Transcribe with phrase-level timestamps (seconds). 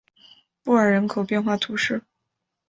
[0.63, 2.01] 布尔人口变化图示